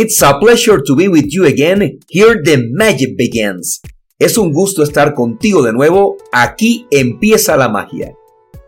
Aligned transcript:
It's 0.00 0.22
a 0.22 0.38
pleasure 0.38 0.80
to 0.80 0.94
be 0.94 1.08
with 1.08 1.26
you 1.34 1.46
again. 1.46 1.98
Here 2.08 2.40
the 2.44 2.68
magic 2.70 3.16
begins. 3.16 3.80
Es 4.20 4.38
un 4.38 4.52
gusto 4.52 4.84
estar 4.84 5.12
contigo 5.12 5.64
de 5.64 5.72
nuevo. 5.72 6.16
Aquí 6.32 6.86
empieza 6.92 7.56
la 7.56 7.68
magia. 7.68 8.14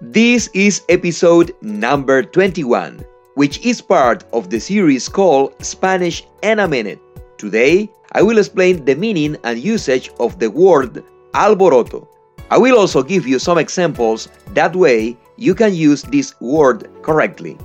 This 0.01 0.51
is 0.55 0.83
episode 0.89 1.55
number 1.63 2.25
21, 2.25 3.07
which 3.37 3.65
is 3.65 3.81
part 3.81 4.25
of 4.33 4.51
the 4.51 4.59
series 4.59 5.09
called 5.09 5.55
Spanish 5.63 6.27
in 6.43 6.59
a 6.59 6.67
Minute. 6.67 6.99
Today, 7.39 7.89
I 8.11 8.23
will 8.23 8.39
explain 8.39 8.85
the 8.85 8.97
meaning 8.97 9.37
and 9.45 9.57
usage 9.57 10.11
of 10.19 10.37
the 10.41 10.51
word 10.51 11.05
alboroto. 11.35 12.09
I 12.51 12.59
will 12.59 12.77
also 12.77 13.05
give 13.05 13.25
you 13.25 13.39
some 13.39 13.59
examples, 13.59 14.29
that 14.55 14.75
way 14.75 15.17
you 15.37 15.55
can 15.55 15.77
use 15.77 16.03
this 16.03 16.35
word 16.41 16.89
correctly. 17.03 17.57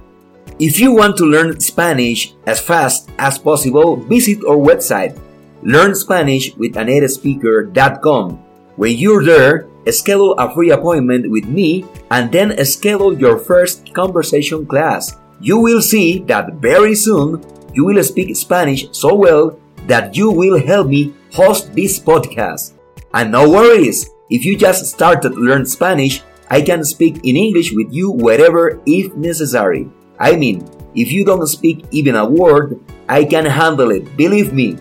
If 0.60 0.80
you 0.80 0.94
want 0.94 1.18
to 1.18 1.26
learn 1.26 1.60
Spanish 1.60 2.34
as 2.46 2.62
fast 2.62 3.10
as 3.20 3.38
possible, 3.38 3.98
visit 3.98 4.40
our 4.48 4.56
website, 4.56 5.20
learnspanishwithanatespeaker.com. 5.64 8.40
When 8.76 8.98
you're 8.98 9.24
there, 9.24 9.68
schedule 9.92 10.34
a 10.38 10.54
free 10.54 10.72
appointment 10.72 11.30
with 11.30 11.46
me 11.46 11.86
and 12.12 12.32
then 12.32 12.64
schedule 12.66 13.18
your 13.18 13.38
first 13.38 13.94
conversation 13.94 14.66
class. 14.66 15.16
You 15.42 15.60
will 15.60 15.82
see 15.82 16.20
that 16.28 16.56
very 16.56 16.96
soon 16.96 17.44
you 17.74 17.84
will 17.84 18.02
speak 18.04 18.34
Spanish 18.36 18.88
so 18.92 19.14
well 19.14 19.60
that 19.88 20.16
you 20.16 20.32
will 20.32 20.58
help 20.58 20.88
me 20.88 21.14
host 21.34 21.76
this 21.76 22.00
podcast. 22.00 22.74
And 23.14 23.32
no 23.32 23.50
worries, 23.50 24.10
if 24.30 24.46
you 24.46 24.58
just 24.58 24.86
started 24.86 25.34
to 25.34 25.36
learn 25.36 25.66
Spanish, 25.66 26.22
I 26.50 26.62
can 26.62 26.84
speak 26.84 27.18
in 27.24 27.36
English 27.36 27.74
with 27.74 27.92
you 27.92 28.12
wherever 28.12 28.82
if 28.86 29.14
necessary. 29.16 29.90
I 30.20 30.38
mean, 30.38 30.64
if 30.96 31.12
you 31.12 31.26
don't 31.26 31.46
speak 31.48 31.86
even 31.92 32.16
a 32.16 32.26
word, 32.26 32.80
I 33.10 33.26
can 33.26 33.46
handle 33.46 33.92
it, 33.92 34.06
believe 34.16 34.54
me. 34.54 34.78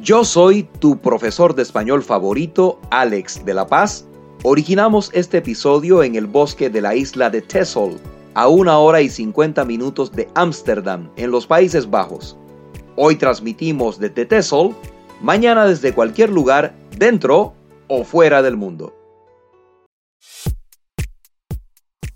Yo 0.00 0.24
soy 0.24 0.62
tu 0.78 0.96
profesor 0.98 1.54
de 1.54 1.62
español 1.62 2.02
favorito, 2.02 2.78
Alex 2.90 3.44
de 3.44 3.52
la 3.52 3.66
Paz. 3.66 4.06
Originamos 4.44 5.10
este 5.12 5.38
episodio 5.38 6.02
en 6.02 6.14
el 6.14 6.26
bosque 6.26 6.70
de 6.70 6.80
la 6.80 6.94
isla 6.94 7.28
de 7.28 7.42
Texel, 7.42 7.98
a 8.34 8.48
una 8.48 8.78
hora 8.78 9.02
y 9.02 9.08
50 9.08 9.64
minutos 9.64 10.12
de 10.12 10.28
Ámsterdam, 10.34 11.10
en 11.16 11.30
los 11.30 11.46
Países 11.46 11.90
Bajos. 11.90 12.36
Hoy 12.96 13.16
transmitimos 13.16 13.98
desde 13.98 14.24
Texel, 14.24 14.74
mañana 15.20 15.66
desde 15.66 15.92
cualquier 15.92 16.30
lugar, 16.30 16.74
dentro 16.96 17.52
o 17.88 18.04
fuera 18.04 18.40
del 18.42 18.56
mundo. 18.56 18.94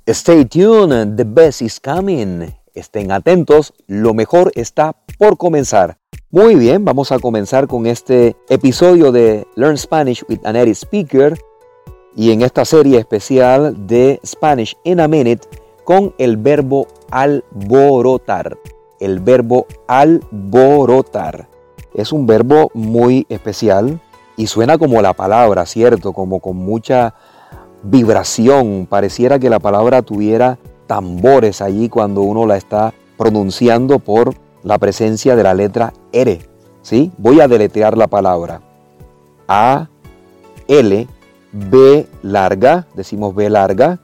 Stay 0.06 0.44
tuned, 0.44 1.16
the 1.16 1.25
best 1.25 1.62
is 1.62 1.78
coming. 1.78 2.61
Estén 2.75 3.12
atentos, 3.12 3.75
lo 3.87 4.15
mejor 4.15 4.51
está 4.55 4.97
por 5.19 5.37
comenzar. 5.37 5.98
Muy 6.31 6.55
bien, 6.55 6.87
vamos 6.87 7.12
a 7.12 7.19
comenzar 7.19 7.67
con 7.67 7.84
este 7.84 8.34
episodio 8.48 9.12
de 9.12 9.47
Learn 9.56 9.77
Spanish 9.77 10.25
with 10.27 10.39
an 10.45 10.55
Native 10.55 10.75
Speaker 10.75 11.39
y 12.17 12.33
en 12.33 12.41
esta 12.41 12.65
serie 12.65 12.98
especial 12.98 13.87
de 13.87 14.19
Spanish 14.25 14.75
in 14.84 15.00
a 15.00 15.09
Minute 15.09 15.47
con 15.84 16.15
el 16.17 16.39
verbo 16.39 16.87
alborotar. 17.11 18.56
El 19.00 19.20
verbo 19.20 19.67
alborotar. 19.87 21.48
Es 21.93 22.11
un 22.11 22.27
verbo 22.27 22.70
muy 22.73 23.27
especial 23.28 24.00
y 24.39 24.47
suena 24.47 24.78
como 24.78 25.03
la 25.03 25.12
palabra, 25.12 25.67
¿cierto? 25.67 26.15
Como 26.15 26.41
con 26.41 26.56
mucha 26.56 27.15
vibración. 27.83 28.87
Pareciera 28.89 29.39
que 29.39 29.50
la 29.50 29.59
palabra 29.59 30.00
tuviera 30.00 30.59
tambores 30.86 31.61
allí 31.61 31.88
cuando 31.88 32.22
uno 32.22 32.47
la 32.47 32.56
está 32.56 32.94
pronunciando 33.16 33.98
por 33.98 34.34
la 34.62 34.78
presencia 34.78 35.36
de 35.36 35.42
la 35.42 35.55
letra 35.55 35.92
R. 36.12 36.41
¿sí? 36.83 37.12
Voy 37.19 37.41
a 37.41 37.48
deletrear 37.48 37.97
la 37.97 38.06
palabra. 38.06 38.61
A, 39.48 39.88
L, 40.69 41.09
B 41.53 42.06
larga, 42.22 42.87
decimos 42.94 43.34
B 43.34 43.50
larga, 43.50 44.00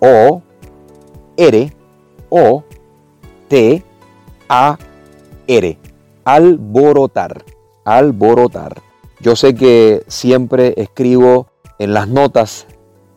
O, 0.00 0.42
R, 1.36 1.72
O, 2.28 2.64
T, 3.48 3.82
A, 4.48 4.78
R. 5.46 5.78
Alborotar, 6.24 7.44
alborotar. 7.84 8.82
Yo 9.20 9.36
sé 9.36 9.54
que 9.54 10.04
siempre 10.08 10.74
escribo 10.76 11.46
en 11.78 11.94
las 11.94 12.08
notas 12.08 12.66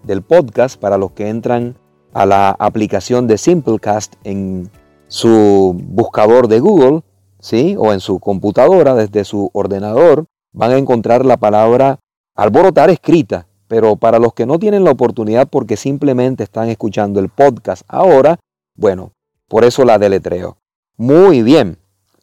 del 0.03 0.21
podcast 0.21 0.79
para 0.79 0.97
los 0.97 1.11
que 1.11 1.27
entran 1.27 1.77
a 2.13 2.25
la 2.25 2.49
aplicación 2.51 3.27
de 3.27 3.37
Simplecast 3.37 4.15
en 4.23 4.69
su 5.07 5.75
buscador 5.83 6.47
de 6.47 6.59
Google, 6.59 7.01
¿sí? 7.39 7.75
O 7.77 7.93
en 7.93 7.99
su 7.99 8.19
computadora 8.19 8.95
desde 8.95 9.25
su 9.25 9.49
ordenador, 9.53 10.25
van 10.53 10.71
a 10.71 10.77
encontrar 10.77 11.25
la 11.25 11.37
palabra 11.37 11.99
alborotar 12.35 12.89
escrita. 12.89 13.47
Pero 13.67 13.95
para 13.97 14.17
los 14.17 14.33
que 14.33 14.47
no 14.47 14.57
tienen 14.57 14.83
la 14.83 14.91
oportunidad 14.91 15.47
porque 15.47 15.77
simplemente 15.77 16.43
están 16.43 16.69
escuchando 16.69 17.19
el 17.19 17.29
podcast 17.29 17.83
ahora, 17.87 18.39
bueno, 18.75 19.11
por 19.47 19.63
eso 19.63 19.85
la 19.85 19.99
deletreo. 19.99 20.57
Muy 20.97 21.43
bien. 21.43 21.77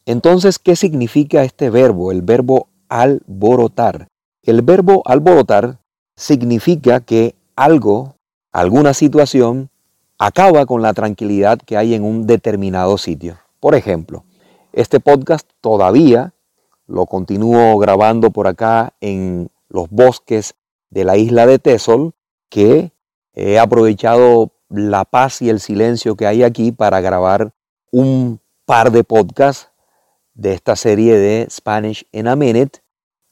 Entonces, 0.07 0.59
¿qué 0.59 0.75
significa 0.77 1.45
este 1.45 1.71
verbo? 1.71 2.11
El 2.11 2.23
verbo 2.23 2.69
alborotar. 2.89 4.09
El 4.43 4.63
verbo 4.63 5.03
alborotar 5.05 5.79
significa 6.17 7.01
que 7.01 7.35
algo, 7.57 8.17
alguna 8.53 8.95
situación, 8.95 9.71
acaba 10.19 10.67
con 10.67 10.83
la 10.83 10.95
tranquilidad 10.95 11.59
que 11.59 11.77
hay 11.77 11.95
en 11.95 12.05
un 12.05 12.27
determinado 12.27 12.99
sitio. 12.99 13.39
Por 13.61 13.75
ejemplo, 13.75 14.25
este 14.73 15.01
podcast 15.01 15.49
todavía 15.61 16.35
lo 16.87 17.07
continúo 17.07 17.79
grabando 17.79 18.31
por 18.31 18.47
acá 18.47 18.95
en 19.01 19.51
los 19.69 19.91
bosques 19.91 20.55
de 20.91 21.05
la 21.05 21.17
isla 21.17 21.47
de 21.47 21.59
Tesol, 21.59 22.15
que 22.49 22.93
he 23.35 23.59
aprovechado 23.59 24.53
la 24.69 25.05
paz 25.05 25.43
y 25.43 25.51
el 25.51 25.61
silencio 25.61 26.17
que 26.17 26.27
hay 26.27 26.43
aquí 26.43 26.73
para 26.73 27.01
grabar 27.01 27.53
un 27.91 28.41
par 28.65 28.93
de 28.93 29.05
podcasts 29.05 29.71
de 30.35 30.53
esta 30.53 30.77
serie 30.77 31.17
de 31.17 31.47
Spanish 31.51 32.07
in 32.13 32.29
a 32.29 32.37
Minute. 32.37 32.81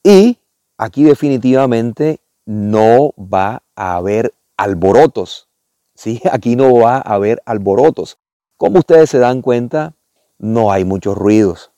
Y 0.02 0.38
aquí 0.76 1.04
definitivamente 1.04 2.20
no 2.44 3.12
va 3.16 3.62
a 3.74 3.96
haber 3.96 4.34
alborotos 4.56 5.48
¿sí? 5.94 6.20
Aquí 6.32 6.56
no 6.56 6.74
va 6.74 6.96
a 6.96 7.14
haber 7.14 7.42
alborotos. 7.46 8.18
Como 8.56 8.78
ustedes 8.78 9.10
se 9.10 9.18
dan 9.18 9.42
cuenta, 9.42 9.94
no 10.38 10.72
hay 10.72 10.84
muchos 10.84 11.16
ruidos. 11.16 11.72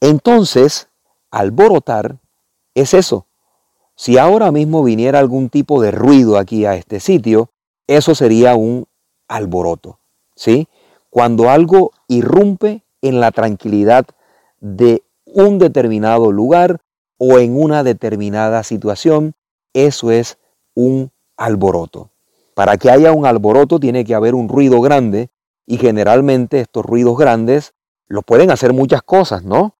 Entonces, 0.00 0.88
alborotar 1.30 2.18
es 2.74 2.94
eso. 2.94 3.26
Si 3.94 4.16
ahora 4.16 4.52
mismo 4.52 4.84
viniera 4.84 5.18
algún 5.18 5.48
tipo 5.48 5.82
de 5.82 5.90
ruido 5.90 6.38
aquí 6.38 6.64
a 6.64 6.74
este 6.74 7.00
sitio, 7.00 7.50
eso 7.88 8.14
sería 8.14 8.54
un 8.54 8.86
alboroto, 9.26 9.98
¿sí? 10.36 10.68
Cuando 11.10 11.50
algo 11.50 11.90
irrumpe 12.06 12.84
en 13.02 13.20
la 13.20 13.32
tranquilidad 13.32 14.06
de 14.60 15.02
un 15.24 15.58
determinado 15.58 16.30
lugar 16.30 16.80
o 17.18 17.38
en 17.38 17.60
una 17.60 17.82
determinada 17.82 18.62
situación, 18.62 19.34
eso 19.72 20.12
es 20.12 20.38
un 20.74 21.10
alboroto. 21.36 22.10
Para 22.58 22.76
que 22.76 22.90
haya 22.90 23.12
un 23.12 23.24
alboroto 23.24 23.78
tiene 23.78 24.04
que 24.04 24.16
haber 24.16 24.34
un 24.34 24.48
ruido 24.48 24.80
grande 24.80 25.30
y 25.64 25.76
generalmente 25.76 26.58
estos 26.58 26.84
ruidos 26.84 27.16
grandes 27.16 27.72
lo 28.08 28.22
pueden 28.22 28.50
hacer 28.50 28.72
muchas 28.72 29.00
cosas, 29.02 29.44
¿no? 29.44 29.76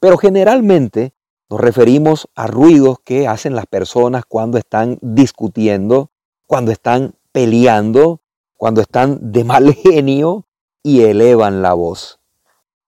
Pero 0.00 0.16
generalmente 0.16 1.12
nos 1.50 1.60
referimos 1.60 2.26
a 2.34 2.46
ruidos 2.46 2.96
que 3.04 3.28
hacen 3.28 3.54
las 3.54 3.66
personas 3.66 4.24
cuando 4.26 4.56
están 4.56 4.96
discutiendo, 5.02 6.12
cuando 6.46 6.72
están 6.72 7.12
peleando, 7.30 8.22
cuando 8.56 8.80
están 8.80 9.30
de 9.30 9.44
mal 9.44 9.74
genio 9.74 10.46
y 10.82 11.02
elevan 11.02 11.60
la 11.60 11.74
voz. 11.74 12.20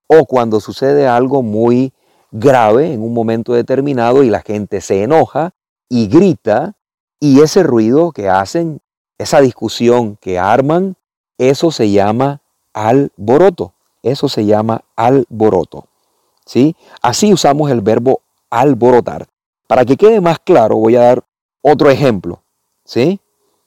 O 0.06 0.24
cuando 0.24 0.60
sucede 0.60 1.06
algo 1.08 1.42
muy 1.42 1.92
grave 2.30 2.90
en 2.90 3.02
un 3.02 3.12
momento 3.12 3.52
determinado 3.52 4.22
y 4.22 4.30
la 4.30 4.40
gente 4.40 4.80
se 4.80 5.02
enoja 5.02 5.52
y 5.90 6.06
grita 6.06 6.78
y 7.20 7.42
ese 7.42 7.62
ruido 7.62 8.12
que 8.12 8.30
hacen 8.30 8.80
esa 9.18 9.40
discusión 9.40 10.16
que 10.20 10.38
arman, 10.38 10.96
eso 11.38 11.70
se 11.70 11.90
llama 11.90 12.40
alboroto. 12.72 13.72
Eso 14.02 14.28
se 14.28 14.44
llama 14.44 14.82
alboroto. 14.94 15.86
¿Sí? 16.44 16.76
Así 17.02 17.32
usamos 17.32 17.70
el 17.70 17.80
verbo 17.80 18.20
alborotar. 18.50 19.26
Para 19.66 19.84
que 19.84 19.96
quede 19.96 20.20
más 20.20 20.38
claro, 20.38 20.76
voy 20.76 20.96
a 20.96 21.00
dar 21.00 21.24
otro 21.60 21.90
ejemplo. 21.90 22.40
¿Sí? 22.84 23.20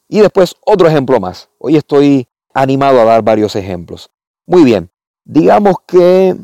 Y 0.08 0.20
después 0.20 0.56
otro 0.66 0.88
ejemplo 0.88 1.20
más. 1.20 1.50
Hoy 1.58 1.76
estoy 1.76 2.28
animado 2.54 3.02
a 3.02 3.06
dar 3.06 3.22
varios 3.22 3.56
ejemplos. 3.56 4.10
Muy 4.46 4.64
bien. 4.64 4.90
Digamos 5.26 5.76
que 5.86 6.36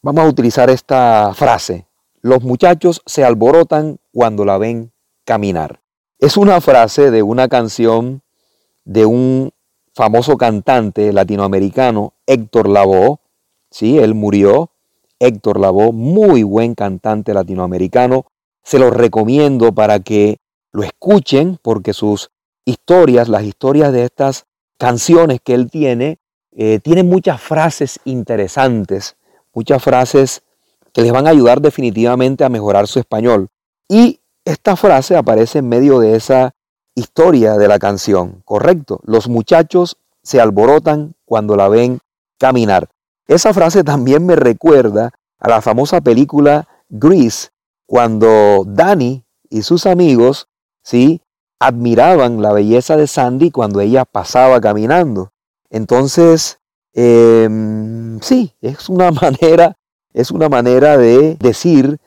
vamos 0.00 0.24
a 0.24 0.28
utilizar 0.28 0.70
esta 0.70 1.32
frase. 1.34 1.86
Los 2.22 2.42
muchachos 2.42 3.02
se 3.04 3.24
alborotan 3.24 3.98
cuando 4.12 4.44
la 4.44 4.56
ven 4.56 4.92
caminar. 5.24 5.80
Es 6.18 6.36
una 6.36 6.60
frase 6.60 7.10
de 7.10 7.22
una 7.22 7.48
canción 7.48 8.22
de 8.84 9.04
un 9.04 9.50
famoso 9.94 10.36
cantante 10.36 11.12
latinoamericano, 11.12 12.14
Héctor 12.26 12.68
Lavoe. 12.68 13.18
¿sí? 13.70 13.98
Él 13.98 14.14
murió 14.14 14.70
Héctor 15.18 15.60
Lavoe, 15.60 15.92
muy 15.92 16.42
buen 16.42 16.74
cantante 16.74 17.34
latinoamericano. 17.34 18.26
Se 18.62 18.78
los 18.78 18.92
recomiendo 18.92 19.72
para 19.72 20.00
que 20.00 20.38
lo 20.72 20.82
escuchen 20.82 21.58
porque 21.62 21.92
sus 21.92 22.30
historias, 22.64 23.28
las 23.28 23.44
historias 23.44 23.92
de 23.92 24.04
estas 24.04 24.46
canciones 24.78 25.40
que 25.42 25.54
él 25.54 25.70
tiene, 25.70 26.18
eh, 26.52 26.78
tienen 26.82 27.08
muchas 27.08 27.40
frases 27.40 28.00
interesantes, 28.04 29.16
muchas 29.52 29.82
frases 29.82 30.42
que 30.92 31.02
les 31.02 31.12
van 31.12 31.26
a 31.26 31.30
ayudar 31.30 31.60
definitivamente 31.60 32.44
a 32.44 32.48
mejorar 32.48 32.86
su 32.86 33.00
español. 33.00 33.48
Y 33.88 34.20
esta 34.44 34.76
frase 34.76 35.16
aparece 35.16 35.58
en 35.58 35.68
medio 35.68 35.98
de 35.98 36.16
esa 36.16 36.54
historia 36.94 37.56
de 37.56 37.68
la 37.68 37.78
canción, 37.78 38.42
¿correcto? 38.44 39.00
Los 39.04 39.28
muchachos 39.28 39.96
se 40.22 40.40
alborotan 40.40 41.14
cuando 41.24 41.56
la 41.56 41.68
ven 41.68 41.98
caminar. 42.38 42.88
Esa 43.26 43.52
frase 43.54 43.84
también 43.84 44.26
me 44.26 44.36
recuerda 44.36 45.12
a 45.38 45.48
la 45.48 45.60
famosa 45.60 46.00
película 46.00 46.68
Grease, 46.88 47.48
cuando 47.86 48.64
Danny 48.66 49.24
y 49.48 49.62
sus 49.62 49.86
amigos, 49.86 50.48
¿sí? 50.82 51.20
admiraban 51.58 52.42
la 52.42 52.52
belleza 52.52 52.96
de 52.96 53.06
Sandy 53.06 53.50
cuando 53.50 53.80
ella 53.80 54.04
pasaba 54.04 54.60
caminando. 54.60 55.32
Entonces, 55.70 56.58
em, 56.92 58.20
sí, 58.20 58.54
es 58.60 58.88
una 58.88 59.10
manera, 59.22 59.76
es 60.12 60.30
una 60.30 60.48
manera 60.48 60.96
de 60.98 61.36
decir 61.36 61.98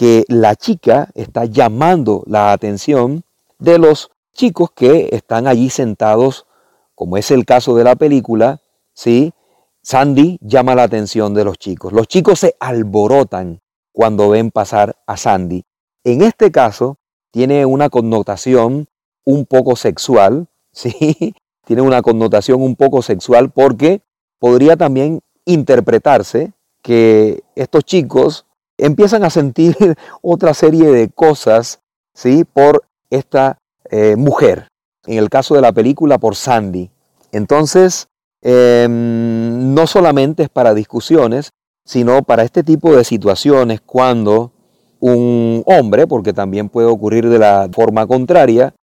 que 0.00 0.24
la 0.28 0.56
chica 0.56 1.10
está 1.14 1.44
llamando 1.44 2.22
la 2.26 2.52
atención 2.52 3.22
de 3.58 3.78
los 3.78 4.10
chicos 4.32 4.70
que 4.74 5.10
están 5.12 5.46
allí 5.46 5.68
sentados, 5.68 6.46
como 6.94 7.18
es 7.18 7.30
el 7.30 7.44
caso 7.44 7.74
de 7.76 7.84
la 7.84 7.96
película, 7.96 8.62
¿sí? 8.94 9.34
Sandy 9.82 10.38
llama 10.40 10.74
la 10.74 10.84
atención 10.84 11.34
de 11.34 11.44
los 11.44 11.58
chicos. 11.58 11.92
Los 11.92 12.08
chicos 12.08 12.38
se 12.38 12.56
alborotan 12.60 13.60
cuando 13.92 14.30
ven 14.30 14.50
pasar 14.50 14.96
a 15.06 15.18
Sandy. 15.18 15.66
En 16.02 16.22
este 16.22 16.50
caso, 16.50 16.96
tiene 17.30 17.66
una 17.66 17.90
connotación 17.90 18.86
un 19.26 19.44
poco 19.44 19.76
sexual, 19.76 20.48
¿sí? 20.72 21.34
Tiene 21.66 21.82
una 21.82 22.00
connotación 22.00 22.62
un 22.62 22.74
poco 22.74 23.02
sexual 23.02 23.50
porque 23.50 24.00
podría 24.38 24.78
también 24.78 25.20
interpretarse 25.44 26.54
que 26.80 27.42
estos 27.54 27.84
chicos 27.84 28.46
empiezan 28.84 29.24
a 29.24 29.30
sentir 29.30 29.76
otra 30.22 30.54
serie 30.54 30.90
de 30.90 31.08
cosas, 31.08 31.80
¿sí? 32.14 32.44
Por 32.44 32.84
esta 33.10 33.58
eh, 33.90 34.16
mujer. 34.16 34.68
En 35.06 35.18
el 35.18 35.30
caso 35.30 35.54
de 35.54 35.60
la 35.60 35.72
película, 35.72 36.18
por 36.18 36.36
Sandy. 36.36 36.90
Entonces, 37.32 38.08
em, 38.42 39.74
no 39.74 39.86
solamente 39.86 40.44
es 40.44 40.48
para 40.48 40.74
discusiones, 40.74 41.50
sino 41.84 42.22
para 42.22 42.42
este 42.42 42.62
tipo 42.62 42.94
de 42.94 43.04
situaciones 43.04 43.80
cuando 43.80 44.52
un 45.00 45.62
hombre, 45.66 46.06
porque 46.06 46.32
también 46.32 46.68
puede 46.68 46.88
ocurrir 46.88 47.28
de 47.28 47.38
la 47.38 47.68
forma 47.72 48.06
contraria, 48.06 48.74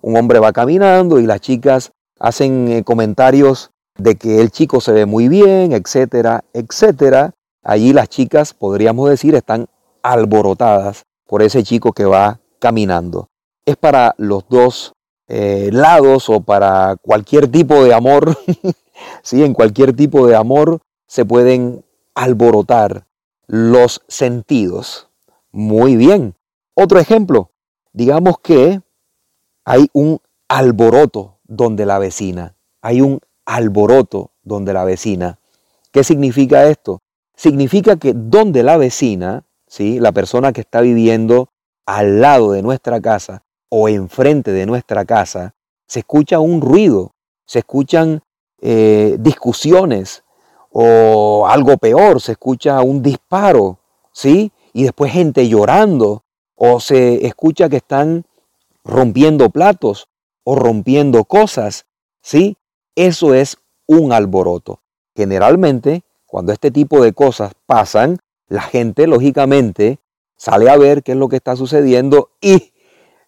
un 0.00 0.16
hombre 0.16 0.38
va 0.38 0.52
caminando 0.52 1.20
y 1.20 1.26
las 1.26 1.40
chicas 1.40 1.92
hacen 2.18 2.68
eh, 2.68 2.84
comentarios 2.84 3.70
de 3.98 4.16
que 4.16 4.40
el 4.40 4.50
chico 4.50 4.80
se 4.80 4.92
ve 4.92 5.06
muy 5.06 5.28
bien, 5.28 5.72
etcétera, 5.72 6.44
etcétera. 6.52 7.32
Allí 7.68 7.92
las 7.92 8.08
chicas, 8.08 8.54
podríamos 8.54 9.10
decir, 9.10 9.34
están 9.34 9.66
alborotadas 10.00 11.02
por 11.26 11.42
ese 11.42 11.64
chico 11.64 11.92
que 11.92 12.04
va 12.04 12.38
caminando. 12.60 13.26
Es 13.64 13.76
para 13.76 14.14
los 14.18 14.48
dos 14.48 14.92
eh, 15.26 15.70
lados 15.72 16.30
o 16.30 16.42
para 16.42 16.94
cualquier 17.02 17.48
tipo 17.50 17.82
de 17.82 17.92
amor. 17.92 18.38
sí, 19.24 19.42
en 19.42 19.52
cualquier 19.52 19.96
tipo 19.96 20.28
de 20.28 20.36
amor 20.36 20.78
se 21.08 21.24
pueden 21.24 21.84
alborotar 22.14 23.08
los 23.48 24.00
sentidos. 24.06 25.08
Muy 25.50 25.96
bien. 25.96 26.36
Otro 26.74 27.00
ejemplo. 27.00 27.50
Digamos 27.92 28.38
que 28.38 28.80
hay 29.64 29.88
un 29.92 30.20
alboroto 30.46 31.40
donde 31.42 31.84
la 31.84 31.98
vecina. 31.98 32.54
Hay 32.80 33.00
un 33.00 33.18
alboroto 33.44 34.30
donde 34.44 34.72
la 34.72 34.84
vecina. 34.84 35.40
¿Qué 35.90 36.04
significa 36.04 36.68
esto? 36.68 37.00
Significa 37.36 37.96
que 37.96 38.12
donde 38.14 38.62
la 38.62 38.78
vecina, 38.78 39.44
¿sí? 39.66 40.00
la 40.00 40.12
persona 40.12 40.52
que 40.52 40.62
está 40.62 40.80
viviendo 40.80 41.50
al 41.84 42.20
lado 42.20 42.52
de 42.52 42.62
nuestra 42.62 43.00
casa 43.00 43.42
o 43.68 43.88
enfrente 43.88 44.52
de 44.52 44.66
nuestra 44.66 45.04
casa, 45.04 45.54
se 45.86 46.00
escucha 46.00 46.40
un 46.40 46.60
ruido, 46.60 47.12
se 47.44 47.60
escuchan 47.60 48.22
eh, 48.60 49.16
discusiones 49.20 50.24
o 50.70 51.46
algo 51.46 51.76
peor, 51.76 52.20
se 52.20 52.32
escucha 52.32 52.80
un 52.80 53.02
disparo, 53.02 53.78
¿sí? 54.12 54.50
Y 54.72 54.84
después 54.84 55.12
gente 55.12 55.48
llorando 55.48 56.24
o 56.54 56.80
se 56.80 57.26
escucha 57.26 57.68
que 57.68 57.76
están 57.76 58.24
rompiendo 58.82 59.50
platos 59.50 60.08
o 60.44 60.56
rompiendo 60.56 61.24
cosas, 61.24 61.86
¿sí? 62.22 62.56
Eso 62.94 63.34
es 63.34 63.58
un 63.86 64.12
alboroto. 64.12 64.80
Generalmente, 65.14 66.02
cuando 66.26 66.52
este 66.52 66.70
tipo 66.70 67.02
de 67.02 67.12
cosas 67.12 67.52
pasan, 67.66 68.18
la 68.48 68.62
gente 68.62 69.06
lógicamente 69.06 69.98
sale 70.36 70.68
a 70.70 70.76
ver 70.76 71.02
qué 71.02 71.12
es 71.12 71.18
lo 71.18 71.28
que 71.28 71.36
está 71.36 71.56
sucediendo 71.56 72.30
y 72.40 72.72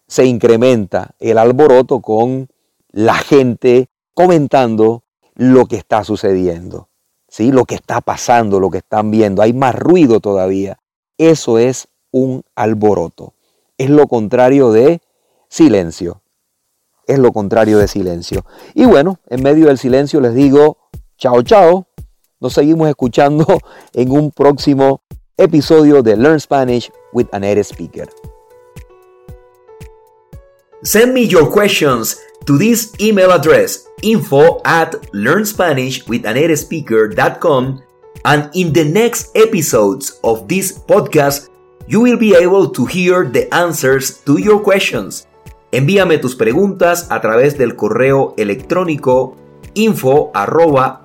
se 0.07 0.25
incrementa 0.25 1.15
el 1.19 1.37
alboroto 1.37 2.01
con 2.01 2.49
la 2.91 3.15
gente 3.15 3.89
comentando 4.13 5.03
lo 5.35 5.65
que 5.67 5.77
está 5.77 6.03
sucediendo, 6.03 6.89
¿sí? 7.27 7.51
Lo 7.51 7.65
que 7.65 7.75
está 7.75 8.01
pasando, 8.01 8.59
lo 8.59 8.69
que 8.69 8.79
están 8.79 9.11
viendo. 9.11 9.41
Hay 9.41 9.53
más 9.53 9.75
ruido 9.75 10.19
todavía. 10.19 10.79
Eso 11.17 11.59
es 11.59 11.87
un 12.11 12.43
alboroto. 12.55 13.33
Es 13.77 13.89
lo 13.89 14.07
contrario 14.07 14.71
de 14.71 15.01
silencio. 15.47 16.21
Es 17.07 17.19
lo 17.19 17.31
contrario 17.31 17.77
de 17.77 17.87
silencio. 17.87 18.45
Y 18.73 18.85
bueno, 18.85 19.19
en 19.27 19.41
medio 19.41 19.67
del 19.67 19.77
silencio 19.77 20.19
les 20.19 20.33
digo, 20.33 20.77
chao, 21.17 21.41
chao. 21.43 21.87
Nos 22.39 22.53
seguimos 22.53 22.87
escuchando 22.87 23.45
en 23.93 24.11
un 24.11 24.31
próximo 24.31 25.01
episodio 25.37 26.01
de 26.01 26.15
Learn 26.15 26.39
Spanish 26.39 26.89
with 27.13 27.27
a 27.33 27.39
Native 27.39 27.65
Speaker. 27.65 28.07
Send 30.81 31.13
me 31.13 31.27
your 31.27 31.51
questions 31.51 32.17
to 32.45 32.57
this 32.57 32.93
email 32.99 33.31
address 33.31 33.85
info 34.01 34.61
at 34.63 34.93
learnspanishwithanatespeaker.com 35.11 37.81
and 38.23 38.49
in 38.53 38.71
the 38.71 38.85
next 38.85 39.35
episodes 39.35 40.17
of 40.23 40.47
this 40.47 40.79
podcast 40.79 41.49
you 41.87 41.99
will 41.99 42.17
be 42.17 42.33
able 42.35 42.69
to 42.69 42.85
hear 42.85 43.25
the 43.25 43.53
answers 43.53 44.23
to 44.23 44.37
your 44.37 44.63
questions. 44.63 45.27
Envíame 45.71 46.17
tus 46.17 46.35
preguntas 46.35 47.11
a 47.11 47.19
través 47.19 47.57
del 47.57 47.75
correo 47.75 48.33
electrónico 48.37 49.35
info 49.73 50.31
arroba 50.33 51.01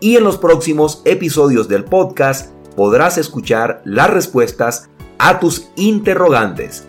y 0.00 0.16
en 0.16 0.24
los 0.24 0.38
próximos 0.38 1.02
episodios 1.04 1.68
del 1.68 1.84
podcast 1.84 2.50
podrás 2.76 3.18
escuchar 3.18 3.80
las 3.84 4.10
respuestas 4.10 4.90
a 5.18 5.38
tus 5.40 5.68
interrogantes. 5.76 6.84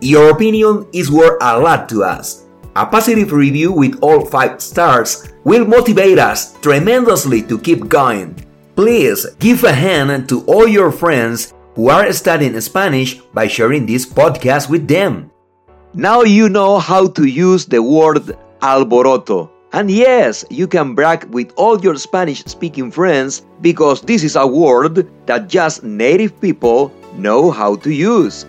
Your 0.00 0.30
opinion 0.30 0.86
is 0.92 1.10
worth 1.10 1.38
a 1.40 1.58
lot 1.58 1.88
to 1.88 2.02
us. 2.04 2.44
A 2.74 2.90
positive 2.90 3.32
review 3.32 3.72
with 3.72 3.96
all 4.02 4.26
5 4.26 4.60
stars 4.60 5.24
will 5.44 5.66
motivate 5.66 6.18
us 6.18 6.54
tremendously 6.60 7.42
to 7.42 7.58
keep 7.58 7.88
going. 7.88 8.36
Please 8.74 9.26
give 9.38 9.64
a 9.64 9.72
hand 9.72 10.28
to 10.28 10.44
all 10.46 10.68
your 10.68 10.92
friends 10.92 11.54
who 11.74 11.88
are 11.88 12.12
studying 12.12 12.60
Spanish 12.60 13.18
by 13.32 13.48
sharing 13.48 13.86
this 13.86 14.04
podcast 14.04 14.68
with 14.68 14.86
them. 14.86 15.30
Now 15.96 16.24
you 16.24 16.50
know 16.50 16.78
how 16.78 17.06
to 17.06 17.24
use 17.24 17.64
the 17.64 17.82
word 17.82 18.36
alboroto. 18.60 19.48
And 19.72 19.90
yes, 19.90 20.44
you 20.50 20.66
can 20.66 20.94
brag 20.94 21.24
with 21.32 21.54
all 21.56 21.80
your 21.80 21.96
Spanish 21.96 22.44
speaking 22.44 22.90
friends 22.90 23.46
because 23.62 24.02
this 24.02 24.22
is 24.22 24.36
a 24.36 24.46
word 24.46 25.08
that 25.24 25.48
just 25.48 25.84
native 25.84 26.38
people 26.38 26.92
know 27.16 27.50
how 27.50 27.76
to 27.76 27.90
use. 27.90 28.44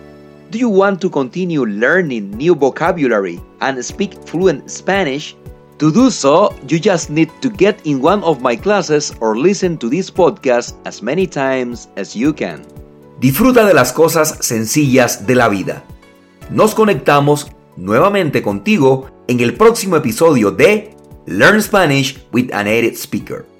Do 0.50 0.58
you 0.58 0.68
want 0.68 1.00
to 1.00 1.08
continue 1.08 1.64
learning 1.64 2.32
new 2.32 2.54
vocabulary 2.54 3.40
and 3.62 3.82
speak 3.82 4.12
fluent 4.28 4.70
Spanish? 4.70 5.34
To 5.78 5.90
do 5.90 6.10
so, 6.10 6.54
you 6.68 6.78
just 6.78 7.08
need 7.08 7.30
to 7.40 7.48
get 7.48 7.80
in 7.86 8.02
one 8.02 8.22
of 8.24 8.42
my 8.42 8.56
classes 8.56 9.14
or 9.20 9.38
listen 9.38 9.78
to 9.78 9.88
this 9.88 10.10
podcast 10.10 10.76
as 10.84 11.00
many 11.00 11.26
times 11.26 11.88
as 11.96 12.14
you 12.14 12.34
can. 12.34 12.66
Disfruta 13.20 13.64
de 13.64 13.72
las 13.72 13.90
cosas 13.94 14.36
sencillas 14.44 15.26
de 15.26 15.34
la 15.34 15.48
vida. 15.48 15.82
Nos 16.50 16.74
conectamos 16.74 17.48
nuevamente 17.76 18.42
contigo 18.42 19.10
en 19.28 19.40
el 19.40 19.54
próximo 19.54 19.96
episodio 19.96 20.50
de 20.50 20.90
Learn 21.26 21.60
Spanish 21.60 22.26
with 22.32 22.50
a 22.54 22.64
Native 22.64 22.96
Speaker. 22.96 23.57